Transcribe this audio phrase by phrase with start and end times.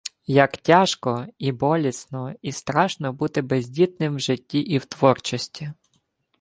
[0.27, 5.73] Як тяжко, і болісно, і страшно бути бездітним в житті і в творчості.